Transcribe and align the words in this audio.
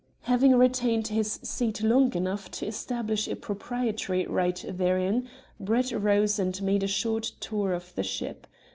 Having 0.21 0.55
retained 0.55 1.09
his 1.09 1.33
seat 1.43 1.83
long 1.83 2.11
enough 2.15 2.49
to 2.49 2.65
establish 2.65 3.27
a 3.27 3.35
proprietary 3.35 4.25
right 4.25 4.65
therein, 4.67 5.29
Brett 5.59 5.91
rose 5.91 6.39
and 6.39 6.59
made 6.63 6.81
a 6.81 6.87
short 6.87 7.25
tour 7.39 7.71
of 7.71 7.93
the 7.93 8.01
ship. 8.01 8.47